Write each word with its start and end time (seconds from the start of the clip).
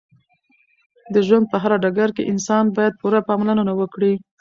د 1.13 1.15
ژوند 1.27 1.45
په 1.51 1.57
هر 1.63 1.71
ډګر 1.83 2.09
کې 2.15 2.29
انسان 2.33 2.65
باید 2.77 2.97
پوره 3.01 3.19
پاملرنه 3.29 3.73
وکړې 3.75 4.13